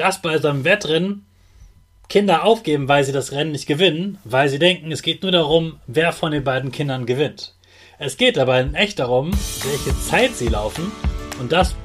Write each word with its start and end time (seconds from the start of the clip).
dass 0.00 0.22
bei 0.22 0.38
so 0.38 0.48
einem 0.48 0.64
Wettrennen 0.64 1.26
Kinder 2.08 2.44
aufgeben, 2.44 2.88
weil 2.88 3.04
sie 3.04 3.12
das 3.12 3.32
Rennen 3.32 3.52
nicht 3.52 3.66
gewinnen, 3.66 4.16
weil 4.24 4.48
sie 4.48 4.58
denken, 4.58 4.90
es 4.90 5.02
geht 5.02 5.22
nur 5.22 5.30
darum, 5.30 5.78
wer 5.86 6.12
von 6.12 6.32
den 6.32 6.42
beiden 6.42 6.72
Kindern 6.72 7.04
gewinnt. 7.04 7.54
Es 7.98 8.16
geht 8.16 8.38
aber 8.38 8.58
in 8.58 8.74
echt 8.74 8.98
darum, 8.98 9.30
welche 9.30 9.98
Zeit 10.00 10.34
sie 10.34 10.48
laufen 10.48 10.90
und 11.38 11.52
das 11.52 11.76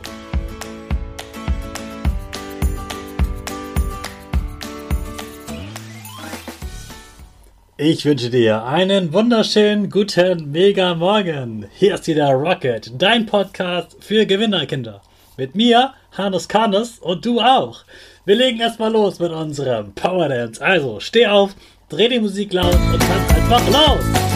Ich 7.78 8.06
wünsche 8.06 8.30
dir 8.30 8.64
einen 8.64 9.12
wunderschönen 9.12 9.90
guten 9.90 10.52
Mega 10.52 10.96
Morgen. 10.96 11.66
Hier 11.78 11.96
ist 11.96 12.08
wieder 12.08 12.30
Rocket, 12.30 12.94
dein 12.98 13.26
Podcast 13.26 13.98
für 14.00 14.26
Gewinnerkinder. 14.26 15.02
Mit 15.38 15.54
mir, 15.54 15.94
Hannes 16.18 16.48
Karnes 16.48 17.00
und 17.00 17.26
du 17.26 17.42
auch. 17.42 17.84
Wir 18.24 18.36
legen 18.36 18.60
erstmal 18.62 18.92
los 18.92 19.20
mit 19.20 19.32
unserem 19.32 19.94
Power 19.94 20.30
Dance. 20.30 20.64
Also 20.64 21.02
steh 21.02 21.28
auf, 21.28 21.56
dreh 21.90 22.08
die 22.08 22.20
Musik 22.20 22.54
laut 22.54 22.74
und 22.74 23.00
tanz 23.00 23.34
einfach 23.36 23.68
los. 23.68 24.35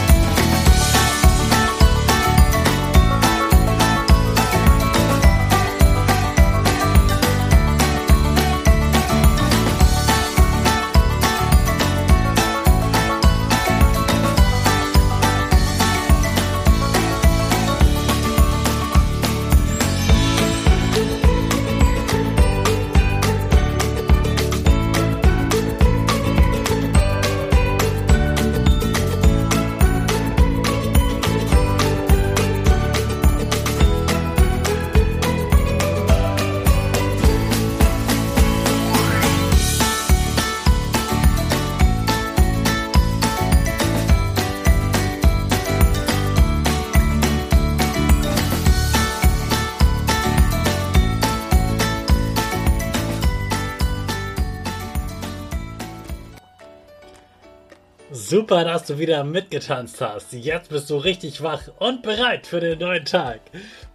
Super, 58.30 58.62
dass 58.62 58.84
du 58.84 58.96
wieder 58.96 59.24
mitgetanzt 59.24 60.00
hast. 60.00 60.32
Jetzt 60.32 60.70
bist 60.70 60.88
du 60.88 60.98
richtig 60.98 61.42
wach 61.42 61.62
und 61.80 62.04
bereit 62.04 62.46
für 62.46 62.60
den 62.60 62.78
neuen 62.78 63.04
Tag. 63.04 63.40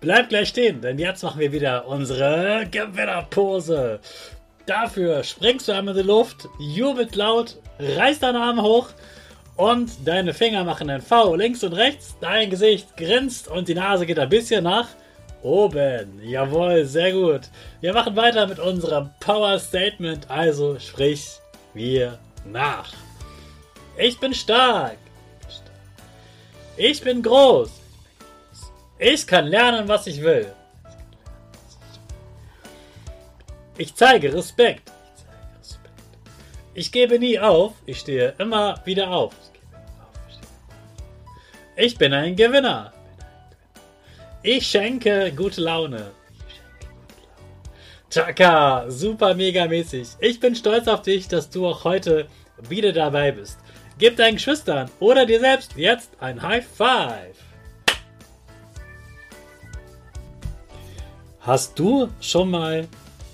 Bleib 0.01 0.27
gleich 0.27 0.49
stehen, 0.49 0.81
denn 0.81 0.99
jetzt 0.99 1.23
machen 1.23 1.39
wir 1.39 1.53
wieder 1.53 1.87
unsere 1.87 2.67
Gewinnerpose. 2.69 4.01
Dafür 4.65 5.23
springst 5.23 5.69
du 5.69 5.71
einmal 5.71 5.95
in 5.95 6.01
die 6.01 6.07
Luft, 6.09 6.49
jubelt 6.59 7.15
laut, 7.15 7.55
reißt 7.79 8.23
deine 8.23 8.41
Arme 8.41 8.61
hoch 8.63 8.89
und 9.55 9.89
deine 10.05 10.33
Finger 10.33 10.65
machen 10.65 10.89
ein 10.89 11.01
V 11.01 11.35
links 11.35 11.63
und 11.63 11.71
rechts. 11.71 12.17
Dein 12.19 12.49
Gesicht 12.49 12.97
grinst 12.97 13.47
und 13.47 13.69
die 13.69 13.75
Nase 13.75 14.05
geht 14.05 14.19
ein 14.19 14.27
bisschen 14.27 14.65
nach 14.65 14.89
oben. 15.43 16.19
Jawohl, 16.21 16.83
sehr 16.83 17.13
gut. 17.13 17.43
Wir 17.79 17.93
machen 17.93 18.17
weiter 18.17 18.47
mit 18.47 18.59
unserem 18.59 19.11
Power 19.21 19.57
Statement, 19.59 20.29
also 20.29 20.77
sprich 20.77 21.25
wir 21.73 22.19
nach. 22.43 22.91
Ich 23.97 24.19
bin 24.19 24.33
stark. 24.33 24.97
Ich 26.77 27.01
bin 27.01 27.21
groß. 27.21 27.69
Ich 28.99 29.25
kann 29.25 29.47
lernen, 29.47 29.87
was 29.87 30.07
ich 30.07 30.21
will. 30.21 30.53
Ich 33.77 33.95
zeige 33.95 34.33
Respekt. 34.33 34.91
Ich 36.73 36.91
gebe 36.91 37.19
nie 37.19 37.39
auf. 37.39 37.73
Ich 37.85 37.99
stehe 37.99 38.33
immer 38.37 38.81
wieder 38.85 39.09
auf. 39.09 39.33
Ich 41.77 41.97
bin 41.97 42.13
ein 42.13 42.35
Gewinner. 42.35 42.93
Ich 44.43 44.67
schenke 44.67 45.31
gute 45.33 45.61
Laune. 45.61 46.11
Chaka, 48.09 48.89
super 48.89 49.33
mega 49.33 49.67
mäßig. 49.67 50.07
Ich 50.19 50.39
bin 50.39 50.55
stolz 50.55 50.87
auf 50.87 51.01
dich, 51.01 51.27
dass 51.27 51.49
du 51.49 51.67
auch 51.67 51.83
heute 51.83 52.27
wieder 52.69 52.93
dabei 52.93 53.31
bist. 53.31 53.59
Gib 53.97 54.17
deinen 54.17 54.35
Geschwistern 54.35 54.91
oder 54.99 55.25
dir 55.25 55.39
selbst 55.39 55.77
jetzt 55.77 56.11
ein 56.19 56.41
High 56.41 56.65
Five. 56.65 57.37
Hast 61.39 61.79
du 61.79 62.09
schon 62.19 62.51
mal 62.51 62.89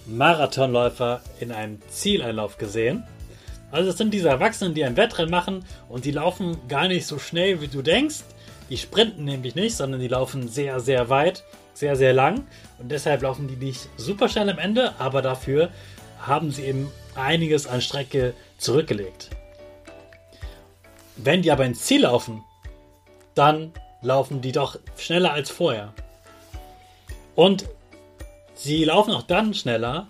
Marathonläufer 0.05 1.21
in 1.39 1.51
einem 1.51 1.79
Zieleinlauf 1.89 2.59
gesehen? 2.59 3.03
Also 3.71 3.89
es 3.89 3.97
sind 3.97 4.13
diese 4.13 4.29
Erwachsenen, 4.29 4.75
die 4.75 4.85
ein 4.85 4.97
Wettrennen 4.97 5.31
machen 5.31 5.65
und 5.89 6.05
die 6.05 6.11
laufen 6.11 6.57
gar 6.67 6.87
nicht 6.87 7.07
so 7.07 7.17
schnell, 7.17 7.59
wie 7.61 7.67
du 7.67 7.81
denkst. 7.81 8.19
Die 8.69 8.77
sprinten 8.77 9.23
nämlich 9.23 9.55
nicht, 9.55 9.75
sondern 9.75 9.99
die 9.99 10.09
laufen 10.09 10.47
sehr, 10.47 10.79
sehr 10.79 11.09
weit, 11.09 11.43
sehr, 11.73 11.95
sehr 11.95 12.13
lang. 12.13 12.45
Und 12.77 12.91
deshalb 12.91 13.23
laufen 13.23 13.47
die 13.47 13.55
nicht 13.55 13.89
super 13.97 14.29
schnell 14.29 14.49
am 14.49 14.59
Ende, 14.59 14.93
aber 14.99 15.23
dafür 15.23 15.69
haben 16.19 16.51
sie 16.51 16.65
eben 16.65 16.91
einiges 17.15 17.65
an 17.65 17.81
Strecke 17.81 18.35
zurückgelegt. 18.57 19.29
Wenn 21.23 21.43
die 21.43 21.51
aber 21.51 21.65
ins 21.65 21.83
Ziel 21.83 22.01
laufen, 22.01 22.43
dann 23.35 23.73
laufen 24.01 24.41
die 24.41 24.51
doch 24.51 24.79
schneller 24.97 25.31
als 25.31 25.51
vorher. 25.51 25.93
Und 27.35 27.65
sie 28.55 28.83
laufen 28.83 29.13
auch 29.13 29.21
dann 29.21 29.53
schneller, 29.53 30.07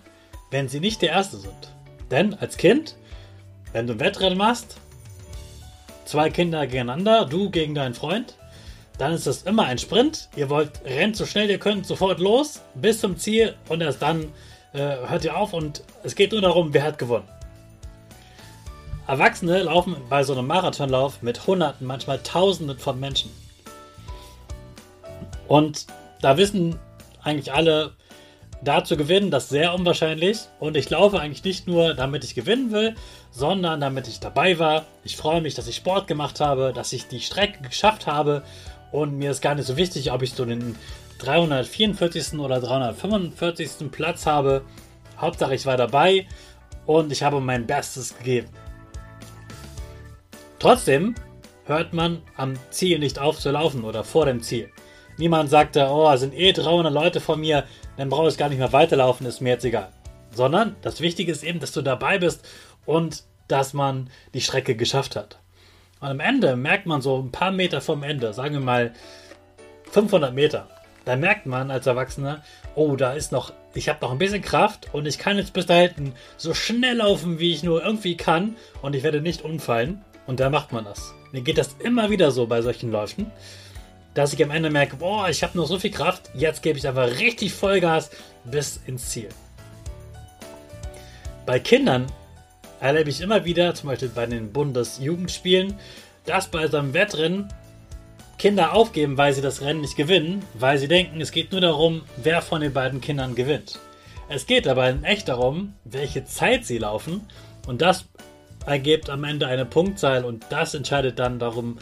wenn 0.50 0.68
sie 0.68 0.80
nicht 0.80 1.02
der 1.02 1.10
Erste 1.10 1.36
sind. 1.36 1.72
Denn 2.10 2.34
als 2.34 2.56
Kind, 2.56 2.96
wenn 3.72 3.86
du 3.86 3.92
ein 3.92 4.00
Wettrennen 4.00 4.38
machst, 4.38 4.76
zwei 6.06 6.30
Kinder 6.30 6.66
gegeneinander, 6.66 7.26
du 7.26 7.50
gegen 7.50 7.74
deinen 7.74 7.94
Freund, 7.94 8.36
dann 8.96 9.12
ist 9.12 9.26
das 9.26 9.42
immer 9.42 9.64
ein 9.64 9.78
Sprint. 9.78 10.28
Ihr 10.36 10.48
wollt, 10.48 10.82
rennt 10.84 11.16
so 11.16 11.26
schnell 11.26 11.50
ihr 11.50 11.58
könnt 11.58 11.86
sofort 11.86 12.20
los 12.20 12.62
bis 12.74 13.00
zum 13.00 13.18
Ziel 13.18 13.54
und 13.68 13.82
erst 13.82 14.00
dann 14.00 14.32
äh, 14.72 14.78
hört 14.78 15.24
ihr 15.24 15.36
auf 15.36 15.52
und 15.52 15.82
es 16.04 16.14
geht 16.14 16.32
nur 16.32 16.40
darum, 16.40 16.72
wer 16.72 16.84
hat 16.84 16.98
gewonnen. 16.98 17.28
Erwachsene 19.06 19.62
laufen 19.64 19.96
bei 20.08 20.22
so 20.22 20.32
einem 20.32 20.46
Marathonlauf 20.46 21.22
mit 21.22 21.46
Hunderten, 21.46 21.86
manchmal 21.86 22.18
Tausenden 22.20 22.78
von 22.78 23.00
Menschen. 23.00 23.30
Und 25.48 25.86
da 26.20 26.36
wissen 26.36 26.78
eigentlich 27.22 27.52
alle, 27.52 27.92
da 28.62 28.84
zu 28.84 28.96
gewinnen, 28.96 29.30
das 29.30 29.44
ist 29.44 29.50
sehr 29.50 29.74
unwahrscheinlich. 29.74 30.38
Und 30.60 30.76
ich 30.76 30.88
laufe 30.88 31.18
eigentlich 31.18 31.42
nicht 31.42 31.66
nur, 31.66 31.94
damit 31.94 32.22
ich 32.24 32.34
gewinnen 32.34 32.70
will, 32.70 32.94
sondern 33.32 33.80
damit 33.80 34.06
ich 34.06 34.20
dabei 34.20 34.58
war. 34.58 34.86
Ich 35.02 35.16
freue 35.16 35.40
mich, 35.40 35.54
dass 35.54 35.66
ich 35.66 35.76
Sport 35.76 36.06
gemacht 36.06 36.40
habe, 36.40 36.72
dass 36.72 36.92
ich 36.92 37.08
die 37.08 37.20
Strecke 37.20 37.60
geschafft 37.62 38.06
habe. 38.06 38.44
Und 38.92 39.18
mir 39.18 39.32
ist 39.32 39.42
gar 39.42 39.56
nicht 39.56 39.66
so 39.66 39.76
wichtig, 39.76 40.12
ob 40.12 40.22
ich 40.22 40.32
so 40.32 40.44
den 40.44 40.76
344. 41.18 42.38
oder 42.38 42.60
345. 42.60 43.90
Platz 43.90 44.26
habe. 44.26 44.62
Hauptsache, 45.18 45.54
ich 45.54 45.66
war 45.66 45.76
dabei 45.76 46.26
und 46.86 47.12
ich 47.12 47.22
habe 47.22 47.40
mein 47.40 47.66
Bestes 47.66 48.16
gegeben. 48.16 48.48
Trotzdem 50.62 51.16
hört 51.64 51.92
man 51.92 52.22
am 52.36 52.54
Ziel 52.70 53.00
nicht 53.00 53.18
auf 53.18 53.36
zu 53.36 53.50
laufen 53.50 53.82
oder 53.82 54.04
vor 54.04 54.26
dem 54.26 54.42
Ziel. 54.42 54.70
Niemand 55.18 55.50
sagte, 55.50 55.88
oh, 55.90 56.14
sind 56.14 56.38
eh 56.38 56.52
300 56.52 56.94
Leute 56.94 57.20
vor 57.20 57.36
mir, 57.36 57.64
dann 57.96 58.08
brauche 58.08 58.28
ich 58.28 58.38
gar 58.38 58.48
nicht 58.48 58.60
mehr 58.60 58.72
weiterlaufen, 58.72 59.26
ist 59.26 59.40
mir 59.40 59.50
jetzt 59.50 59.64
egal. 59.64 59.88
Sondern 60.30 60.76
das 60.82 61.00
Wichtige 61.00 61.32
ist 61.32 61.42
eben, 61.42 61.58
dass 61.58 61.72
du 61.72 61.82
dabei 61.82 62.20
bist 62.20 62.46
und 62.86 63.24
dass 63.48 63.74
man 63.74 64.08
die 64.34 64.40
Strecke 64.40 64.76
geschafft 64.76 65.16
hat. 65.16 65.40
Und 65.98 66.06
am 66.06 66.20
Ende 66.20 66.54
merkt 66.54 66.86
man 66.86 67.02
so 67.02 67.18
ein 67.18 67.32
paar 67.32 67.50
Meter 67.50 67.80
vom 67.80 68.04
Ende, 68.04 68.32
sagen 68.32 68.54
wir 68.54 68.60
mal 68.60 68.92
500 69.90 70.32
Meter, 70.32 70.68
da 71.04 71.16
merkt 71.16 71.44
man 71.44 71.72
als 71.72 71.88
Erwachsener, 71.88 72.44
oh, 72.76 72.94
da 72.94 73.14
ist 73.14 73.32
noch, 73.32 73.52
ich 73.74 73.88
habe 73.88 73.98
noch 74.00 74.12
ein 74.12 74.18
bisschen 74.18 74.42
Kraft 74.42 74.90
und 74.92 75.06
ich 75.06 75.18
kann 75.18 75.38
jetzt 75.38 75.54
bis 75.54 75.66
da 75.66 75.74
hinten 75.74 76.14
so 76.36 76.54
schnell 76.54 76.98
laufen, 76.98 77.40
wie 77.40 77.50
ich 77.50 77.64
nur 77.64 77.84
irgendwie 77.84 78.16
kann 78.16 78.54
und 78.80 78.94
ich 78.94 79.02
werde 79.02 79.20
nicht 79.20 79.42
umfallen. 79.42 80.04
Und 80.32 80.40
da 80.40 80.48
macht 80.48 80.72
man 80.72 80.86
das. 80.86 81.12
Mir 81.30 81.42
geht 81.42 81.58
das 81.58 81.76
immer 81.78 82.08
wieder 82.08 82.30
so 82.30 82.46
bei 82.46 82.62
solchen 82.62 82.90
Läufen, 82.90 83.30
dass 84.14 84.32
ich 84.32 84.42
am 84.42 84.50
Ende 84.50 84.70
merke, 84.70 84.96
boah, 84.96 85.28
ich 85.28 85.42
habe 85.42 85.58
noch 85.58 85.66
so 85.66 85.78
viel 85.78 85.90
Kraft, 85.90 86.30
jetzt 86.32 86.62
gebe 86.62 86.78
ich 86.78 86.88
aber 86.88 87.18
richtig 87.18 87.52
Vollgas 87.52 88.10
bis 88.42 88.80
ins 88.86 89.10
Ziel. 89.10 89.28
Bei 91.44 91.58
Kindern 91.58 92.06
erlebe 92.80 93.10
ich 93.10 93.20
immer 93.20 93.44
wieder, 93.44 93.74
zum 93.74 93.90
Beispiel 93.90 94.08
bei 94.08 94.24
den 94.24 94.54
Bundesjugendspielen, 94.54 95.74
dass 96.24 96.48
bei 96.48 96.66
so 96.66 96.78
einem 96.78 96.94
Wettrennen 96.94 97.52
Kinder 98.38 98.72
aufgeben, 98.72 99.18
weil 99.18 99.34
sie 99.34 99.42
das 99.42 99.60
Rennen 99.60 99.82
nicht 99.82 99.98
gewinnen, 99.98 100.42
weil 100.54 100.78
sie 100.78 100.88
denken, 100.88 101.20
es 101.20 101.30
geht 101.30 101.52
nur 101.52 101.60
darum, 101.60 102.04
wer 102.16 102.40
von 102.40 102.62
den 102.62 102.72
beiden 102.72 103.02
Kindern 103.02 103.34
gewinnt. 103.34 103.80
Es 104.30 104.46
geht 104.46 104.66
aber 104.66 104.88
in 104.88 105.04
echt 105.04 105.28
darum, 105.28 105.74
welche 105.84 106.24
Zeit 106.24 106.64
sie 106.64 106.78
laufen 106.78 107.20
und 107.66 107.82
das 107.82 108.06
ergibt 108.66 109.10
am 109.10 109.24
Ende 109.24 109.46
eine 109.46 109.64
Punktzahl 109.64 110.24
und 110.24 110.44
das 110.50 110.74
entscheidet 110.74 111.18
dann 111.18 111.38
darum, 111.38 111.78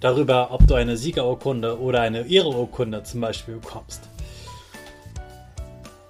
darüber, 0.00 0.52
ob 0.52 0.66
du 0.66 0.74
eine 0.74 0.96
Siegerurkunde 0.96 1.80
oder 1.80 2.00
eine 2.00 2.26
Ehreurkunde 2.26 3.02
zum 3.02 3.20
Beispiel 3.20 3.56
bekommst. 3.56 4.08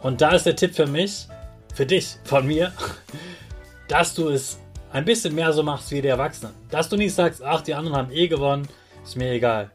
Und 0.00 0.20
da 0.20 0.30
ist 0.30 0.46
der 0.46 0.56
Tipp 0.56 0.74
für 0.74 0.86
mich, 0.86 1.26
für 1.74 1.86
dich, 1.86 2.16
von 2.24 2.46
mir, 2.46 2.72
dass 3.88 4.14
du 4.14 4.28
es 4.28 4.58
ein 4.92 5.04
bisschen 5.04 5.34
mehr 5.34 5.52
so 5.52 5.62
machst 5.62 5.90
wie 5.90 6.02
die 6.02 6.08
Erwachsenen. 6.08 6.54
Dass 6.70 6.88
du 6.88 6.96
nicht 6.96 7.14
sagst, 7.14 7.42
ach, 7.42 7.62
die 7.62 7.74
anderen 7.74 7.96
haben 7.96 8.12
eh 8.12 8.28
gewonnen, 8.28 8.68
ist 9.04 9.16
mir 9.16 9.32
egal. 9.32 9.70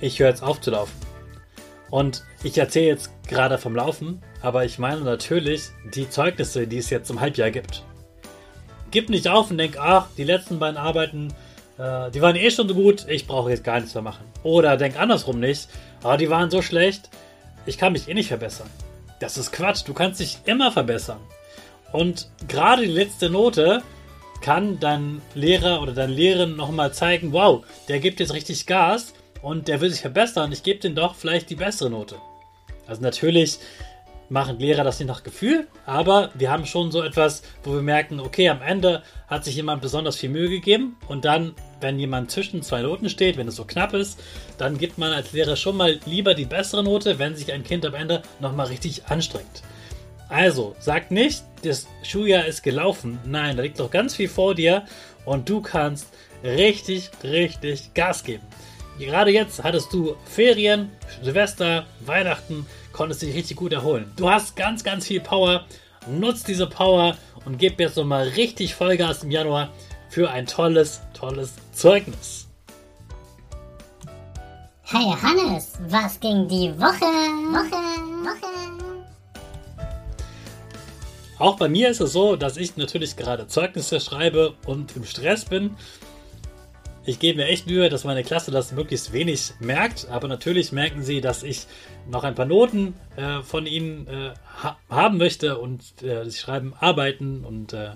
Ich 0.00 0.18
höre 0.18 0.28
jetzt 0.28 0.42
auf 0.42 0.60
zu 0.60 0.70
laufen. 0.70 0.94
Und 1.90 2.22
ich 2.42 2.56
erzähle 2.58 2.86
jetzt 2.86 3.10
gerade 3.26 3.58
vom 3.58 3.74
Laufen, 3.74 4.22
aber 4.42 4.64
ich 4.64 4.78
meine 4.78 5.00
natürlich 5.00 5.70
die 5.94 6.08
Zeugnisse, 6.08 6.66
die 6.66 6.78
es 6.78 6.90
jetzt 6.90 7.08
zum 7.08 7.20
Halbjahr 7.20 7.50
gibt. 7.50 7.82
Gib 8.90 9.10
nicht 9.10 9.28
auf 9.28 9.50
und 9.50 9.58
denk, 9.58 9.76
ach, 9.78 10.06
die 10.16 10.24
letzten 10.24 10.58
beiden 10.58 10.76
Arbeiten, 10.76 11.28
äh, 11.78 12.10
die 12.10 12.20
waren 12.22 12.36
eh 12.36 12.50
schon 12.50 12.68
so 12.68 12.74
gut, 12.74 13.06
ich 13.08 13.26
brauche 13.26 13.50
jetzt 13.50 13.64
gar 13.64 13.78
nichts 13.78 13.94
mehr 13.94 14.02
machen. 14.02 14.24
Oder 14.42 14.76
denk 14.76 14.98
andersrum 14.98 15.40
nicht, 15.40 15.68
ah, 16.02 16.16
die 16.16 16.30
waren 16.30 16.50
so 16.50 16.62
schlecht, 16.62 17.10
ich 17.66 17.78
kann 17.78 17.92
mich 17.92 18.08
eh 18.08 18.14
nicht 18.14 18.28
verbessern. 18.28 18.68
Das 19.20 19.36
ist 19.36 19.52
Quatsch, 19.52 19.82
du 19.86 19.94
kannst 19.94 20.20
dich 20.20 20.38
immer 20.44 20.72
verbessern. 20.72 21.20
Und 21.92 22.28
gerade 22.46 22.82
die 22.82 22.92
letzte 22.92 23.30
Note 23.30 23.82
kann 24.40 24.78
dein 24.78 25.20
Lehrer 25.34 25.82
oder 25.82 25.92
deine 25.92 26.12
Lehrerin 26.12 26.56
nochmal 26.56 26.92
zeigen, 26.92 27.32
wow, 27.32 27.64
der 27.88 27.98
gibt 27.98 28.20
jetzt 28.20 28.32
richtig 28.32 28.66
Gas 28.66 29.14
und 29.42 29.68
der 29.68 29.80
will 29.80 29.90
sich 29.90 30.00
verbessern, 30.00 30.52
ich 30.52 30.62
gebe 30.62 30.80
dem 30.80 30.94
doch 30.94 31.14
vielleicht 31.14 31.50
die 31.50 31.56
bessere 31.56 31.90
Note. 31.90 32.16
Also 32.86 33.02
natürlich 33.02 33.58
machen 34.28 34.58
Lehrer 34.58 34.84
das 34.84 34.98
nicht 34.98 35.08
nach 35.08 35.22
Gefühl, 35.22 35.66
aber 35.86 36.30
wir 36.34 36.50
haben 36.50 36.66
schon 36.66 36.90
so 36.90 37.02
etwas, 37.02 37.42
wo 37.64 37.72
wir 37.72 37.82
merken, 37.82 38.20
okay, 38.20 38.48
am 38.48 38.62
Ende 38.62 39.02
hat 39.26 39.44
sich 39.44 39.56
jemand 39.56 39.82
besonders 39.82 40.16
viel 40.16 40.28
Mühe 40.28 40.48
gegeben 40.48 40.96
und 41.08 41.24
dann, 41.24 41.54
wenn 41.80 41.98
jemand 41.98 42.30
zwischen 42.30 42.62
zwei 42.62 42.82
Noten 42.82 43.08
steht, 43.08 43.36
wenn 43.36 43.48
es 43.48 43.56
so 43.56 43.64
knapp 43.64 43.94
ist, 43.94 44.20
dann 44.58 44.78
gibt 44.78 44.98
man 44.98 45.12
als 45.12 45.32
Lehrer 45.32 45.56
schon 45.56 45.76
mal 45.76 45.98
lieber 46.04 46.34
die 46.34 46.44
bessere 46.44 46.84
Note, 46.84 47.18
wenn 47.18 47.36
sich 47.36 47.52
ein 47.52 47.64
Kind 47.64 47.86
am 47.86 47.94
Ende 47.94 48.22
nochmal 48.40 48.66
richtig 48.66 49.06
anstrengt. 49.06 49.62
Also, 50.28 50.76
sag 50.78 51.10
nicht, 51.10 51.42
das 51.62 51.86
Schuljahr 52.02 52.44
ist 52.44 52.62
gelaufen. 52.62 53.18
Nein, 53.24 53.56
da 53.56 53.62
liegt 53.62 53.78
noch 53.78 53.90
ganz 53.90 54.14
viel 54.14 54.28
vor 54.28 54.54
dir 54.54 54.84
und 55.24 55.48
du 55.48 55.62
kannst 55.62 56.08
richtig, 56.44 57.10
richtig 57.24 57.94
Gas 57.94 58.24
geben. 58.24 58.44
Gerade 58.98 59.30
jetzt 59.30 59.62
hattest 59.62 59.92
du 59.92 60.16
Ferien, 60.24 60.90
Silvester, 61.22 61.86
Weihnachten, 62.00 62.66
konntest 62.98 63.22
dich 63.22 63.32
richtig 63.32 63.56
gut 63.56 63.72
erholen. 63.72 64.12
Du 64.16 64.28
hast 64.28 64.56
ganz, 64.56 64.82
ganz 64.82 65.06
viel 65.06 65.20
Power. 65.20 65.64
Nutz 66.08 66.42
diese 66.42 66.66
Power 66.66 67.16
und 67.44 67.56
gib 67.56 67.78
jetzt 67.78 67.96
nochmal 67.96 68.26
richtig 68.26 68.74
Vollgas 68.74 69.22
im 69.22 69.30
Januar 69.30 69.68
für 70.10 70.28
ein 70.28 70.46
tolles, 70.46 71.00
tolles 71.14 71.52
Zeugnis. 71.72 72.48
Hey 74.82 75.14
Hannes, 75.22 75.74
was 75.88 76.18
ging 76.18 76.48
die 76.48 76.76
Woche? 76.76 77.04
Woche, 77.52 77.78
Woche. 78.24 78.48
Auch 81.38 81.56
bei 81.56 81.68
mir 81.68 81.90
ist 81.90 82.00
es 82.00 82.12
so, 82.12 82.34
dass 82.34 82.56
ich 82.56 82.76
natürlich 82.76 83.16
gerade 83.16 83.46
Zeugnisse 83.46 84.00
schreibe 84.00 84.54
und 84.66 84.96
im 84.96 85.04
Stress 85.04 85.44
bin. 85.44 85.76
Ich 87.08 87.18
gebe 87.18 87.38
mir 87.38 87.46
echt 87.46 87.66
Mühe, 87.66 87.88
dass 87.88 88.04
meine 88.04 88.22
Klasse 88.22 88.50
das 88.50 88.72
möglichst 88.72 89.14
wenig 89.14 89.54
merkt, 89.60 90.08
aber 90.10 90.28
natürlich 90.28 90.72
merken 90.72 91.02
sie, 91.02 91.22
dass 91.22 91.42
ich 91.42 91.66
noch 92.06 92.22
ein 92.22 92.34
paar 92.34 92.44
Noten 92.44 92.92
äh, 93.16 93.40
von 93.40 93.64
ihnen 93.64 94.06
äh, 94.06 94.34
ha 94.62 94.76
haben 94.90 95.16
möchte 95.16 95.56
und 95.56 96.02
äh, 96.02 96.28
sie 96.28 96.36
schreiben 96.36 96.74
Arbeiten 96.78 97.46
und 97.46 97.72
äh, 97.72 97.92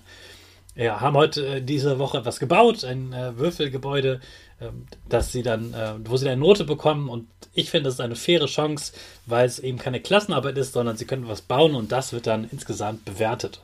ja, 0.76 1.02
haben 1.02 1.14
heute 1.14 1.46
äh, 1.46 1.60
diese 1.60 1.98
Woche 1.98 2.16
etwas 2.16 2.40
gebaut, 2.40 2.84
ein 2.84 3.12
äh, 3.12 3.36
Würfelgebäude, 3.36 4.22
ähm, 4.62 4.86
dass 5.10 5.30
sie 5.30 5.42
dann, 5.42 5.74
wo 6.06 6.16
sie 6.16 6.30
eine 6.30 6.40
Note 6.40 6.64
bekommen 6.64 7.10
und 7.10 7.28
ich 7.52 7.68
finde, 7.68 7.88
das 7.88 7.94
ist 7.96 8.00
eine 8.00 8.16
faire 8.16 8.46
Chance, 8.46 8.94
weil 9.26 9.44
es 9.44 9.58
eben 9.58 9.76
keine 9.76 10.00
Klassenarbeit 10.00 10.56
ist, 10.56 10.72
sondern 10.72 10.96
sie 10.96 11.04
können 11.04 11.28
was 11.28 11.42
bauen 11.42 11.74
und 11.74 11.92
das 11.92 12.14
wird 12.14 12.26
dann 12.26 12.48
insgesamt 12.50 13.04
bewertet. 13.04 13.60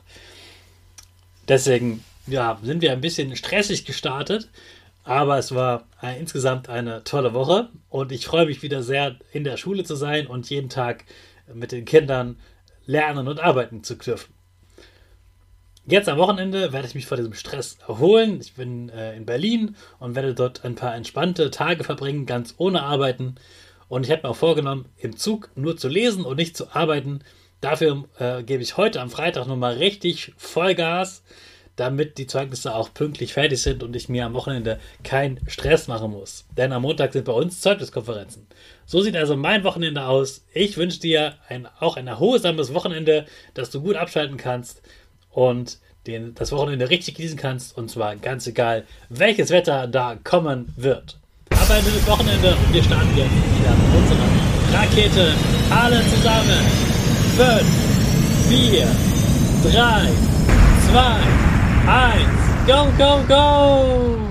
Deswegen, 1.47 2.03
ja, 2.27 2.59
sind 2.61 2.83
wir 2.83 2.91
ein 2.91 3.01
bisschen 3.01 3.35
stressig 3.35 3.85
gestartet, 3.85 4.47
aber 5.09 5.39
es 5.39 5.55
war 5.55 5.87
äh, 6.03 6.19
insgesamt 6.19 6.69
eine 6.69 7.03
tolle 7.03 7.33
Woche 7.33 7.69
und 7.89 8.11
ich 8.11 8.27
freue 8.27 8.45
mich 8.45 8.61
wieder 8.61 8.83
sehr, 8.83 9.15
in 9.31 9.43
der 9.43 9.57
Schule 9.57 9.83
zu 9.83 9.95
sein 9.95 10.27
und 10.27 10.47
jeden 10.51 10.69
Tag 10.69 11.03
mit 11.51 11.71
den 11.71 11.83
Kindern 11.83 12.37
lernen 12.85 13.27
und 13.27 13.39
arbeiten 13.39 13.83
zu 13.83 13.95
dürfen. 13.95 14.31
Jetzt 15.87 16.09
am 16.09 16.19
Wochenende 16.19 16.73
werde 16.73 16.87
ich 16.87 16.93
mich 16.93 17.07
vor 17.07 17.17
diesem 17.17 17.33
Stress 17.33 17.79
erholen. 17.87 18.39
Ich 18.39 18.53
bin 18.53 18.89
äh, 18.89 19.15
in 19.15 19.25
Berlin 19.25 19.75
und 19.97 20.13
werde 20.13 20.35
dort 20.35 20.63
ein 20.63 20.75
paar 20.75 20.93
entspannte 20.93 21.49
Tage 21.49 21.83
verbringen, 21.83 22.27
ganz 22.27 22.53
ohne 22.59 22.83
Arbeiten. 22.83 23.33
Und 23.87 24.05
ich 24.05 24.11
habe 24.11 24.21
mir 24.21 24.29
auch 24.29 24.35
vorgenommen, 24.35 24.85
im 24.97 25.17
Zug 25.17 25.49
nur 25.55 25.75
zu 25.75 25.87
lesen 25.87 26.23
und 26.23 26.37
nicht 26.37 26.55
zu 26.55 26.71
arbeiten. 26.75 27.21
Dafür 27.61 28.03
äh, 28.19 28.43
gebe 28.43 28.61
ich 28.61 28.77
heute 28.77 29.01
am 29.01 29.09
Freitag 29.09 29.47
nochmal 29.47 29.73
richtig 29.73 30.33
Vollgas 30.37 31.23
damit 31.79 32.17
die 32.17 32.27
Zeugnisse 32.27 32.75
auch 32.75 32.93
pünktlich 32.93 33.33
fertig 33.33 33.61
sind 33.61 33.83
und 33.83 33.95
ich 33.95 34.09
mir 34.09 34.25
am 34.25 34.33
Wochenende 34.33 34.79
keinen 35.03 35.39
Stress 35.47 35.87
machen 35.87 36.11
muss. 36.11 36.45
Denn 36.57 36.73
am 36.73 36.81
Montag 36.81 37.13
sind 37.13 37.25
bei 37.25 37.31
uns 37.31 37.61
Zeugniskonferenzen. 37.61 38.47
So 38.85 39.01
sieht 39.01 39.15
also 39.15 39.37
mein 39.37 39.63
Wochenende 39.63 40.05
aus. 40.05 40.43
Ich 40.53 40.77
wünsche 40.77 40.99
dir 40.99 41.35
ein, 41.47 41.67
auch 41.79 41.95
ein 41.95 42.07
erholsames 42.07 42.73
Wochenende, 42.73 43.25
dass 43.53 43.69
du 43.69 43.81
gut 43.81 43.95
abschalten 43.95 44.35
kannst 44.35 44.81
und 45.29 45.79
den, 46.05 46.35
das 46.35 46.51
Wochenende 46.51 46.89
richtig 46.89 47.15
genießen 47.15 47.37
kannst. 47.37 47.77
Und 47.77 47.89
zwar 47.89 48.15
ganz 48.17 48.45
egal, 48.47 48.85
welches 49.07 49.49
Wetter 49.49 49.87
da 49.87 50.17
kommen 50.21 50.73
wird. 50.75 51.17
Aber 51.51 51.75
ein 51.75 51.83
schönes 51.83 52.07
Wochenende 52.07 52.55
und 52.55 52.73
wir 52.73 52.83
starten 52.83 53.15
jetzt 53.15 53.31
wieder 53.31 53.75
mit 53.75 53.95
unserer 53.95 54.39
Rakete. 54.73 55.33
Alle 55.69 56.01
zusammen. 56.09 56.89
5, 57.37 57.63
4, 58.49 58.87
3, 59.71 60.09
2, 60.91 61.48
1. 61.89 62.67
Go, 62.67 62.91
go, 62.99 63.25
go! 63.27 64.28